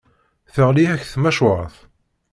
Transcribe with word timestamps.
Teɣli-yak 0.53 1.01
tmacwart. 1.11 1.75